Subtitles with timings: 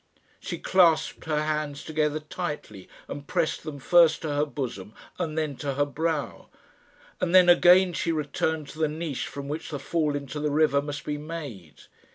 [0.39, 5.55] She clasped her hands together tightly, and pressed them first to her bosom and then
[5.57, 6.49] to her brow,
[7.19, 10.81] and then again she returned to the niche from which the fall into the river
[10.81, 11.81] must be made.